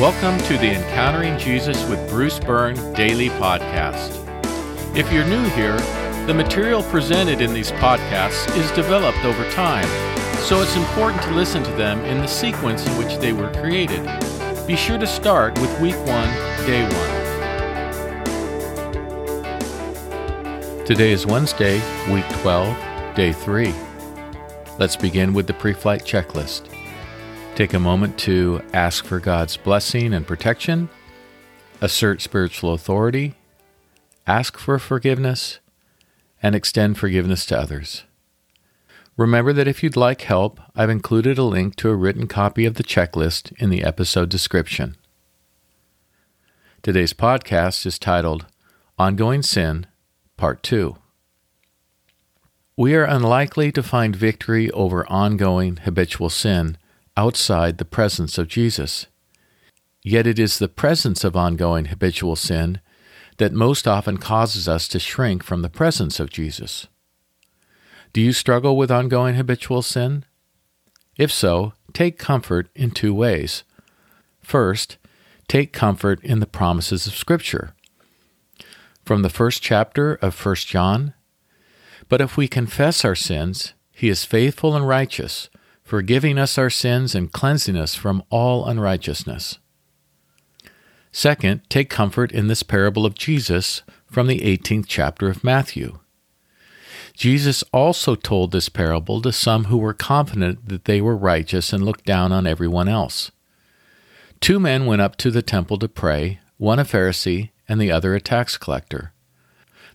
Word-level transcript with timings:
Welcome 0.00 0.38
to 0.46 0.56
the 0.56 0.76
Encountering 0.76 1.36
Jesus 1.38 1.84
with 1.88 1.98
Bruce 2.08 2.38
Byrne 2.38 2.76
daily 2.92 3.30
podcast. 3.30 4.14
If 4.96 5.12
you're 5.12 5.26
new 5.26 5.42
here, 5.48 5.76
the 6.28 6.34
material 6.34 6.84
presented 6.84 7.40
in 7.40 7.52
these 7.52 7.72
podcasts 7.72 8.56
is 8.56 8.70
developed 8.76 9.24
over 9.24 9.50
time, 9.50 9.88
so 10.36 10.62
it's 10.62 10.76
important 10.76 11.20
to 11.22 11.32
listen 11.32 11.64
to 11.64 11.72
them 11.72 11.98
in 12.04 12.18
the 12.18 12.28
sequence 12.28 12.86
in 12.86 12.96
which 12.96 13.16
they 13.16 13.32
were 13.32 13.52
created. 13.54 14.04
Be 14.68 14.76
sure 14.76 14.98
to 14.98 15.06
start 15.06 15.58
with 15.58 15.80
week 15.80 15.96
1, 15.96 16.06
day 16.64 16.84
1. 20.76 20.84
Today 20.84 21.10
is 21.10 21.26
Wednesday, 21.26 21.80
week 22.14 22.28
12, 22.42 23.16
day 23.16 23.32
3. 23.32 23.74
Let's 24.78 24.94
begin 24.94 25.32
with 25.34 25.48
the 25.48 25.54
pre 25.54 25.72
flight 25.72 26.04
checklist. 26.04 26.77
Take 27.58 27.74
a 27.74 27.80
moment 27.80 28.16
to 28.18 28.62
ask 28.72 29.04
for 29.04 29.18
God's 29.18 29.56
blessing 29.56 30.14
and 30.14 30.24
protection, 30.24 30.88
assert 31.80 32.22
spiritual 32.22 32.72
authority, 32.72 33.34
ask 34.28 34.56
for 34.56 34.78
forgiveness, 34.78 35.58
and 36.40 36.54
extend 36.54 36.98
forgiveness 36.98 37.44
to 37.46 37.58
others. 37.58 38.04
Remember 39.16 39.52
that 39.52 39.66
if 39.66 39.82
you'd 39.82 39.96
like 39.96 40.22
help, 40.22 40.60
I've 40.76 40.88
included 40.88 41.36
a 41.36 41.42
link 41.42 41.74
to 41.78 41.88
a 41.88 41.96
written 41.96 42.28
copy 42.28 42.64
of 42.64 42.74
the 42.74 42.84
checklist 42.84 43.52
in 43.60 43.70
the 43.70 43.82
episode 43.82 44.28
description. 44.28 44.96
Today's 46.80 47.12
podcast 47.12 47.84
is 47.86 47.98
titled 47.98 48.46
Ongoing 49.00 49.42
Sin, 49.42 49.88
Part 50.36 50.62
2. 50.62 50.94
We 52.76 52.94
are 52.94 53.02
unlikely 53.02 53.72
to 53.72 53.82
find 53.82 54.14
victory 54.14 54.70
over 54.70 55.04
ongoing 55.10 55.78
habitual 55.78 56.30
sin 56.30 56.78
outside 57.18 57.78
the 57.78 57.84
presence 57.84 58.38
of 58.38 58.46
Jesus. 58.46 59.08
Yet 60.04 60.24
it 60.24 60.38
is 60.38 60.58
the 60.58 60.68
presence 60.68 61.24
of 61.24 61.34
ongoing 61.34 61.86
habitual 61.86 62.36
sin 62.36 62.80
that 63.38 63.52
most 63.52 63.88
often 63.88 64.18
causes 64.18 64.68
us 64.68 64.86
to 64.86 65.00
shrink 65.00 65.42
from 65.42 65.62
the 65.62 65.68
presence 65.68 66.20
of 66.20 66.30
Jesus. 66.30 66.86
Do 68.12 68.20
you 68.20 68.32
struggle 68.32 68.76
with 68.76 68.92
ongoing 68.92 69.34
habitual 69.34 69.82
sin? 69.82 70.24
If 71.16 71.32
so, 71.32 71.72
take 71.92 72.18
comfort 72.18 72.68
in 72.76 72.92
two 72.92 73.12
ways. 73.12 73.64
First, 74.40 74.96
take 75.48 75.72
comfort 75.72 76.22
in 76.22 76.38
the 76.38 76.46
promises 76.46 77.08
of 77.08 77.16
Scripture. 77.16 77.74
From 79.04 79.22
the 79.22 79.28
first 79.28 79.60
chapter 79.60 80.14
of 80.22 80.38
1 80.46 80.54
John, 80.54 81.14
But 82.08 82.20
if 82.20 82.36
we 82.36 82.46
confess 82.46 83.04
our 83.04 83.16
sins, 83.16 83.74
he 83.90 84.08
is 84.08 84.24
faithful 84.24 84.76
and 84.76 84.86
righteous 84.86 85.50
forgiving 85.88 86.38
us 86.38 86.58
our 86.58 86.68
sins 86.68 87.14
and 87.14 87.32
cleansing 87.32 87.74
us 87.74 87.94
from 87.94 88.22
all 88.28 88.66
unrighteousness. 88.66 89.58
Second, 91.10 91.62
take 91.70 91.88
comfort 91.88 92.30
in 92.30 92.46
this 92.46 92.62
parable 92.62 93.06
of 93.06 93.14
Jesus 93.14 93.80
from 94.04 94.26
the 94.26 94.40
18th 94.40 94.84
chapter 94.86 95.30
of 95.30 95.42
Matthew. 95.42 95.98
Jesus 97.14 97.64
also 97.72 98.14
told 98.14 98.52
this 98.52 98.68
parable 98.68 99.22
to 99.22 99.32
some 99.32 99.64
who 99.64 99.78
were 99.78 99.94
confident 99.94 100.68
that 100.68 100.84
they 100.84 101.00
were 101.00 101.16
righteous 101.16 101.72
and 101.72 101.82
looked 101.82 102.04
down 102.04 102.32
on 102.32 102.46
everyone 102.46 102.86
else. 102.86 103.30
Two 104.40 104.60
men 104.60 104.84
went 104.84 105.00
up 105.00 105.16
to 105.16 105.30
the 105.30 105.40
temple 105.40 105.78
to 105.78 105.88
pray, 105.88 106.38
one 106.58 106.78
a 106.78 106.84
Pharisee 106.84 107.48
and 107.66 107.80
the 107.80 107.90
other 107.90 108.14
a 108.14 108.20
tax 108.20 108.58
collector. 108.58 109.14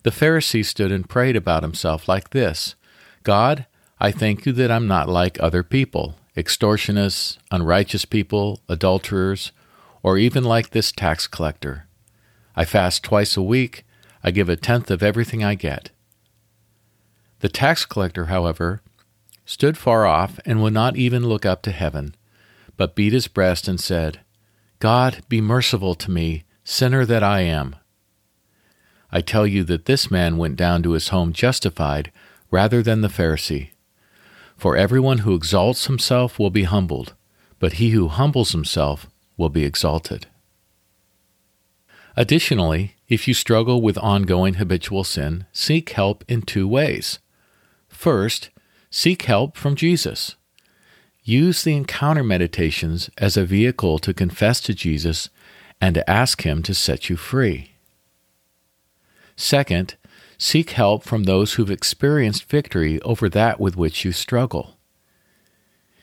The 0.01 0.09
Pharisee 0.09 0.65
stood 0.65 0.91
and 0.91 1.07
prayed 1.07 1.35
about 1.35 1.61
himself 1.61 2.07
like 2.07 2.31
this 2.31 2.73
God, 3.21 3.67
I 3.99 4.11
thank 4.11 4.45
you 4.45 4.51
that 4.53 4.71
I'm 4.71 4.87
not 4.87 5.07
like 5.07 5.39
other 5.39 5.63
people, 5.63 6.15
extortionists, 6.35 7.37
unrighteous 7.51 8.05
people, 8.05 8.61
adulterers, 8.67 9.51
or 10.01 10.17
even 10.17 10.43
like 10.43 10.71
this 10.71 10.91
tax 10.91 11.27
collector. 11.27 11.87
I 12.55 12.65
fast 12.65 13.03
twice 13.03 13.37
a 13.37 13.41
week. 13.41 13.85
I 14.23 14.31
give 14.31 14.49
a 14.49 14.55
tenth 14.55 14.91
of 14.91 15.03
everything 15.03 15.43
I 15.43 15.55
get. 15.55 15.89
The 17.39 17.49
tax 17.49 17.85
collector, 17.85 18.25
however, 18.25 18.81
stood 19.45 19.77
far 19.77 20.05
off 20.05 20.39
and 20.45 20.61
would 20.61 20.73
not 20.73 20.95
even 20.95 21.27
look 21.27 21.45
up 21.45 21.61
to 21.63 21.71
heaven, 21.71 22.15
but 22.77 22.95
beat 22.95 23.13
his 23.13 23.27
breast 23.27 23.67
and 23.67 23.79
said, 23.79 24.21
God, 24.79 25.23
be 25.29 25.41
merciful 25.41 25.95
to 25.95 26.11
me, 26.11 26.43
sinner 26.63 27.05
that 27.05 27.23
I 27.23 27.41
am. 27.41 27.75
I 29.11 29.21
tell 29.21 29.45
you 29.45 29.63
that 29.65 29.85
this 29.85 30.09
man 30.09 30.37
went 30.37 30.55
down 30.55 30.83
to 30.83 30.91
his 30.91 31.09
home 31.09 31.33
justified 31.33 32.11
rather 32.49 32.81
than 32.81 33.01
the 33.01 33.09
Pharisee. 33.09 33.69
For 34.57 34.77
everyone 34.77 35.19
who 35.19 35.35
exalts 35.35 35.87
himself 35.87 36.39
will 36.39 36.49
be 36.49 36.63
humbled, 36.63 37.13
but 37.59 37.73
he 37.73 37.91
who 37.91 38.07
humbles 38.07 38.51
himself 38.51 39.07
will 39.37 39.49
be 39.49 39.63
exalted. 39.63 40.27
Additionally, 42.15 42.95
if 43.07 43.27
you 43.27 43.33
struggle 43.33 43.81
with 43.81 43.97
ongoing 43.97 44.55
habitual 44.55 45.03
sin, 45.03 45.45
seek 45.51 45.89
help 45.91 46.23
in 46.27 46.41
two 46.41 46.67
ways. 46.67 47.19
First, 47.87 48.49
seek 48.89 49.23
help 49.23 49.57
from 49.57 49.75
Jesus. 49.75 50.35
Use 51.23 51.63
the 51.63 51.75
encounter 51.75 52.23
meditations 52.23 53.09
as 53.17 53.37
a 53.37 53.45
vehicle 53.45 53.97
to 53.99 54.13
confess 54.13 54.59
to 54.61 54.73
Jesus 54.73 55.29
and 55.79 55.95
to 55.95 56.09
ask 56.09 56.43
Him 56.43 56.61
to 56.63 56.73
set 56.73 57.09
you 57.09 57.15
free. 57.15 57.71
Second, 59.35 59.95
Seek 60.45 60.71
help 60.71 61.03
from 61.03 61.23
those 61.23 61.53
who've 61.53 61.71
experienced 61.71 62.49
victory 62.49 62.99
over 63.03 63.29
that 63.29 63.61
with 63.61 63.77
which 63.77 64.03
you 64.03 64.11
struggle. 64.11 64.75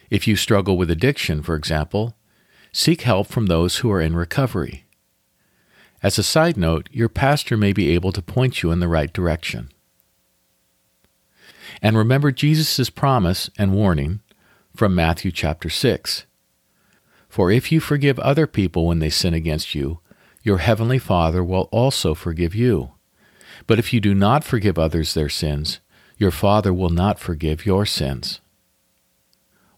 If 0.09 0.27
you 0.27 0.35
struggle 0.35 0.79
with 0.79 0.91
addiction, 0.91 1.43
for 1.43 1.55
example, 1.55 2.17
seek 2.73 3.03
help 3.03 3.27
from 3.27 3.47
those 3.47 3.77
who 3.77 3.93
are 3.93 4.01
in 4.01 4.17
recovery. 4.17 4.87
As 6.03 6.19
a 6.19 6.23
side 6.23 6.57
note, 6.57 6.89
your 6.91 7.11
pastor 7.11 7.59
may 7.59 7.75
be 7.75 7.91
able 7.91 8.13
to 8.13 8.23
point 8.23 8.63
you 8.63 8.73
in 8.73 8.81
the 8.81 8.89
right 8.89 9.13
direction. 9.13 9.69
And 11.83 11.99
remember 11.99 12.33
Jesus' 12.33 12.89
promise 12.89 13.51
and 13.59 13.75
warning 13.75 14.21
from 14.75 14.95
Matthew 14.95 15.33
chapter 15.33 15.69
6. 15.69 16.25
For 17.29 17.51
if 17.51 17.71
you 17.71 17.79
forgive 17.79 18.19
other 18.19 18.47
people 18.47 18.87
when 18.87 19.01
they 19.01 19.11
sin 19.11 19.35
against 19.35 19.75
you, 19.75 20.01
your 20.43 20.59
heavenly 20.59 20.99
Father 20.99 21.45
will 21.45 21.69
also 21.71 22.15
forgive 22.15 22.55
you. 22.55 22.93
But 23.67 23.79
if 23.79 23.93
you 23.93 24.01
do 24.01 24.15
not 24.15 24.45
forgive 24.45 24.79
others 24.79 25.15
their 25.15 25.29
sins, 25.29 25.81
your 26.17 26.31
Father 26.31 26.73
will 26.73 26.91
not 26.91 27.19
forgive 27.19 27.67
your 27.67 27.87
sins. 27.87 28.41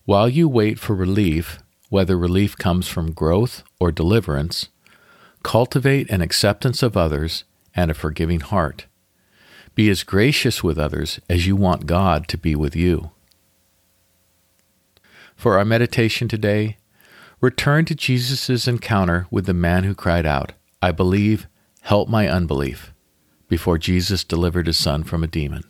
While 0.04 0.28
you 0.28 0.48
wait 0.48 0.78
for 0.78 0.94
relief, 0.94 1.60
whether 1.88 2.19
relief 2.19 2.56
comes 2.56 2.88
from 2.88 3.12
growth 3.12 3.62
or 3.78 3.92
deliverance, 3.92 4.69
cultivate 5.42 6.10
an 6.10 6.21
acceptance 6.21 6.82
of 6.82 6.97
others 6.97 7.44
and 7.75 7.91
a 7.91 7.94
forgiving 7.94 8.41
heart. 8.41 8.87
Be 9.75 9.88
as 9.88 10.03
gracious 10.03 10.62
with 10.62 10.78
others 10.78 11.21
as 11.28 11.47
you 11.47 11.56
want 11.56 11.87
God 11.87 12.28
to 12.28 12.38
be 12.38 12.54
with 12.54 12.75
you. 12.75 13.12
For 15.37 15.56
our 15.59 15.65
meditation 15.65 16.28
today, 16.28 16.76
return 17.41 17.84
to 17.87 17.94
Jesus' 17.94 18.69
encounter 18.69 19.26
with 19.31 19.47
the 19.47 19.54
man 19.54 19.84
who 19.84 19.94
cried 19.94 20.26
out, 20.26 20.53
I 20.81 20.92
believe, 20.92 21.47
help 21.82 22.09
my 22.09 22.28
unbelief 22.28 22.91
before 23.52 23.76
Jesus 23.76 24.24
delivered 24.24 24.66
his 24.66 24.78
son 24.78 25.04
from 25.04 25.22
a 25.22 25.26
demon. 25.26 25.62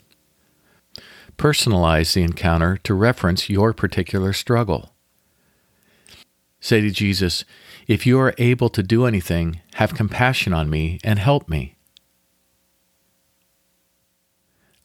Personalize 1.36 2.14
the 2.14 2.22
encounter 2.22 2.76
to 2.84 2.94
reference 2.94 3.50
your 3.50 3.72
particular 3.72 4.32
struggle. 4.32 4.94
Say 6.60 6.80
to 6.80 6.92
Jesus, 6.92 7.44
If 7.88 8.06
you 8.06 8.20
are 8.20 8.36
able 8.38 8.68
to 8.68 8.84
do 8.84 9.04
anything, 9.04 9.62
have 9.74 9.96
compassion 9.96 10.52
on 10.52 10.70
me 10.70 11.00
and 11.02 11.18
help 11.18 11.48
me. 11.48 11.74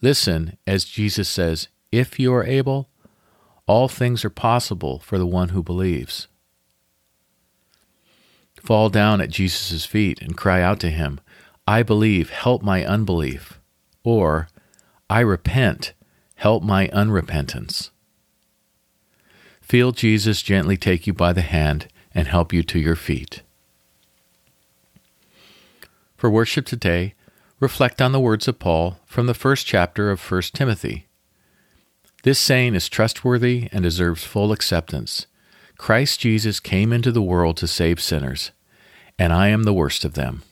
Listen 0.02 0.58
as 0.66 0.84
Jesus 0.84 1.30
says, 1.30 1.68
If 1.92 2.20
you 2.20 2.34
are 2.34 2.46
able, 2.46 2.90
all 3.68 3.88
things 3.88 4.26
are 4.26 4.32
possible 4.32 4.98
for 4.98 5.20
the 5.20 5.28
one 5.28 5.50
who 5.50 5.62
believes. 5.62 6.28
Fall 8.56 8.90
down 8.90 9.22
at 9.22 9.30
Jesus' 9.30 9.86
feet 9.86 10.20
and 10.20 10.36
cry 10.36 10.64
out 10.64 10.80
to 10.80 10.90
him, 10.90 11.20
I 11.68 11.84
believe, 11.84 12.30
help 12.30 12.64
my 12.64 12.86
unbelief, 12.86 13.60
or 14.04 14.48
I 15.10 15.20
repent, 15.20 15.94
help 16.36 16.64
my 16.64 16.88
unrepentance. 16.88 17.90
Feel 19.62 19.92
Jesus 19.92 20.42
gently 20.42 20.78
take 20.78 21.06
you 21.06 21.14
by 21.14 21.34
the 21.34 21.42
hand 21.42 21.88
and 22.16 22.28
help 22.28 22.54
you 22.54 22.64
to 22.64 22.80
your 22.80 22.96
feet. 22.96 23.42
For 26.16 26.30
worship 26.30 26.66
today, 26.66 27.16
reflect 27.60 28.02
on 28.02 28.14
the 28.14 28.20
words 28.20 28.48
of 28.48 28.60
Paul 28.60 29.00
from 29.06 29.28
the 29.28 29.34
first 29.34 29.68
chapter 29.68 30.10
of 30.10 30.32
1 30.32 30.42
Timothy. 30.54 31.08
This 32.24 32.40
saying 32.40 32.76
is 32.76 32.88
trustworthy 32.88 33.68
and 33.74 33.84
deserves 33.84 34.24
full 34.24 34.54
acceptance. 34.54 35.28
Christ 35.78 36.22
Jesus 36.22 36.62
came 36.62 36.94
into 36.94 37.12
the 37.12 37.22
world 37.22 37.58
to 37.58 37.68
save 37.68 38.02
sinners, 38.02 38.52
and 39.20 39.34
I 39.34 39.50
am 39.50 39.64
the 39.64 39.74
worst 39.74 40.06
of 40.06 40.14
them. 40.14 40.44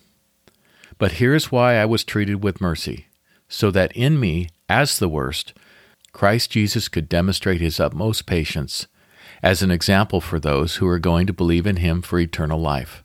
But 0.98 1.14
here's 1.14 1.52
why 1.52 1.76
I 1.76 1.86
was 1.86 2.04
treated 2.04 2.44
with 2.44 2.62
mercy 2.62 3.08
so 3.48 3.72
that 3.72 3.92
in 3.96 4.20
me, 4.20 4.50
as 4.68 4.98
the 4.98 5.10
worst, 5.10 5.54
Christ 6.12 6.52
Jesus 6.52 6.88
could 6.88 7.10
demonstrate 7.10 7.62
his 7.62 7.80
utmost 7.80 8.26
patience 8.26 8.88
as 9.44 9.62
an 9.62 9.72
example 9.72 10.22
for 10.22 10.40
those 10.40 10.78
who 10.78 10.88
are 10.88 11.00
going 11.00 11.28
to 11.28 11.34
believe 11.34 11.68
in 11.68 11.78
him 11.78 12.02
for 12.02 12.20
eternal 12.20 12.60
life. 12.60 13.04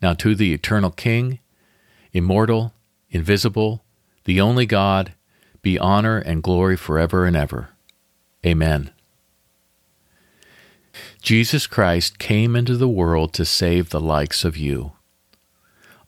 Now 0.00 0.14
to 0.14 0.34
the 0.34 0.52
eternal 0.52 0.90
King, 0.90 1.40
immortal, 2.12 2.74
invisible, 3.10 3.82
the 4.24 4.40
only 4.40 4.66
God, 4.66 5.14
be 5.62 5.78
honor 5.78 6.18
and 6.18 6.42
glory 6.42 6.76
forever 6.76 7.24
and 7.24 7.34
ever. 7.36 7.70
Amen. 8.44 8.90
Jesus 11.22 11.66
Christ 11.66 12.18
came 12.18 12.54
into 12.54 12.76
the 12.76 12.88
world 12.88 13.32
to 13.34 13.44
save 13.44 13.90
the 13.90 14.00
likes 14.00 14.44
of 14.44 14.56
you. 14.56 14.92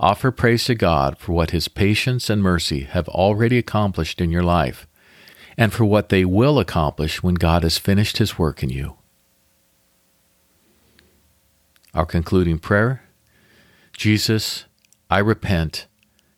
Offer 0.00 0.30
praise 0.30 0.64
to 0.64 0.76
God 0.76 1.18
for 1.18 1.32
what 1.32 1.50
His 1.50 1.66
patience 1.66 2.30
and 2.30 2.42
mercy 2.42 2.82
have 2.82 3.08
already 3.08 3.58
accomplished 3.58 4.20
in 4.20 4.30
your 4.30 4.44
life, 4.44 4.86
and 5.56 5.72
for 5.72 5.84
what 5.84 6.08
they 6.08 6.24
will 6.24 6.60
accomplish 6.60 7.22
when 7.22 7.34
God 7.34 7.64
has 7.64 7.78
finished 7.78 8.18
His 8.18 8.38
work 8.38 8.62
in 8.62 8.70
you. 8.70 8.96
Our 11.94 12.06
concluding 12.06 12.58
prayer 12.58 13.02
Jesus, 13.92 14.66
I 15.10 15.18
repent, 15.18 15.88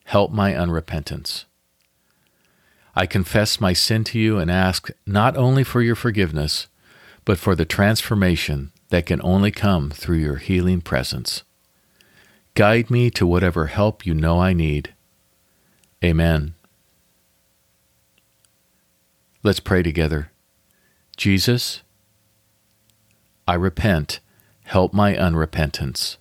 help 0.05 0.33
my 0.33 0.55
unrepentance. 0.55 1.45
I 2.97 3.05
confess 3.05 3.61
my 3.61 3.75
sin 3.75 4.05
to 4.05 4.19
you 4.19 4.39
and 4.39 4.51
ask 4.51 4.89
not 5.07 5.37
only 5.37 5.65
for 5.65 5.83
your 5.83 5.95
forgiveness, 5.95 6.69
but 7.27 7.39
for 7.39 7.55
the 7.55 7.67
transformation 7.67 8.73
that 8.89 9.05
can 9.05 9.21
only 9.23 9.51
come 9.51 9.91
through 9.91 10.17
your 10.17 10.37
healing 10.37 10.81
presence. 10.81 11.45
Guide 12.55 12.91
me 12.91 13.11
to 13.11 13.27
whatever 13.27 13.67
help 13.67 14.05
you 14.05 14.15
know 14.15 14.41
I 14.41 14.53
need. 14.53 14.95
Amen. 16.05 16.55
Let's 19.43 19.61
pray 19.61 19.83
together. 19.83 20.33
Jesus, 21.17 21.83
I 23.47 23.55
repent. 23.55 24.21
Help 24.65 24.93
my 24.93 25.15
unrepentance. 25.15 26.17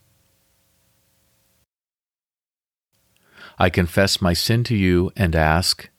I 3.57 3.69
confess 3.69 4.21
my 4.21 4.33
sin 4.33 4.63
to 4.65 4.75
you 4.75 5.11
and 5.17 5.35
ask 5.35 5.89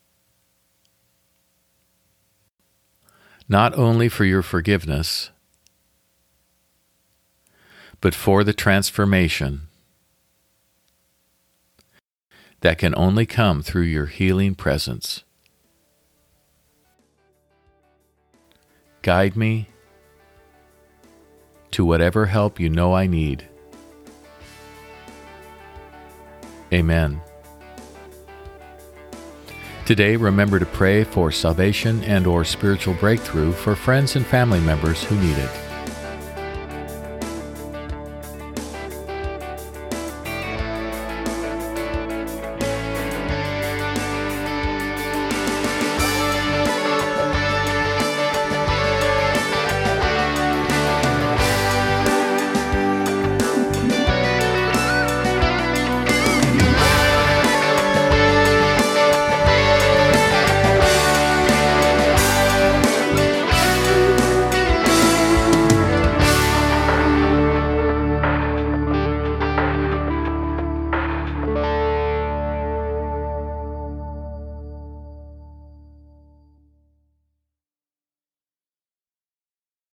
not 3.48 3.76
only 3.76 4.08
for 4.08 4.24
your 4.24 4.42
forgiveness, 4.42 5.30
but 8.00 8.14
for 8.14 8.44
the 8.44 8.54
transformation 8.54 9.68
that 12.60 12.78
can 12.78 12.94
only 12.96 13.26
come 13.26 13.62
through 13.62 13.82
your 13.82 14.06
healing 14.06 14.54
presence. 14.54 15.24
Guide 19.02 19.36
me 19.36 19.68
to 21.70 21.84
whatever 21.84 22.26
help 22.26 22.60
you 22.60 22.68
know 22.68 22.92
I 22.94 23.06
need. 23.06 23.48
Amen. 26.72 27.20
Today, 29.86 30.14
remember 30.16 30.58
to 30.60 30.66
pray 30.66 31.02
for 31.02 31.32
salvation 31.32 32.04
and 32.04 32.26
or 32.26 32.44
spiritual 32.44 32.94
breakthrough 32.94 33.52
for 33.52 33.74
friends 33.74 34.14
and 34.14 34.24
family 34.24 34.60
members 34.60 35.02
who 35.02 35.18
need 35.18 35.36
it. 35.36 35.69